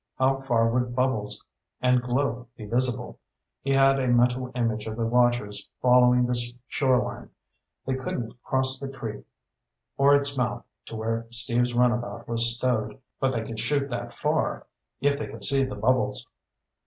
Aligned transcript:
How 0.17 0.39
far 0.39 0.67
would 0.67 0.95
bubbles 0.95 1.45
and 1.79 2.01
glow 2.01 2.47
be 2.57 2.65
visible? 2.65 3.19
He 3.61 3.75
had 3.75 3.99
a 3.99 4.07
mental 4.07 4.51
image 4.55 4.87
of 4.87 4.95
the 4.97 5.05
watchers 5.05 5.69
following 5.79 6.25
the 6.25 6.33
shoreline. 6.67 7.29
They 7.85 7.93
couldn't 7.93 8.33
cross 8.41 8.79
the 8.79 8.89
creek 8.89 9.23
or 9.97 10.15
its 10.15 10.35
mouth 10.35 10.65
to 10.87 10.95
where 10.95 11.27
Steve's 11.29 11.75
runabout 11.75 12.27
was 12.27 12.57
stowed, 12.57 12.99
but 13.19 13.29
they 13.33 13.43
could 13.43 13.59
shoot 13.59 13.89
that 13.91 14.11
far, 14.11 14.65
if 15.01 15.19
they 15.19 15.27
could 15.27 15.43
see 15.43 15.63
the 15.65 15.75
bubbles. 15.75 16.25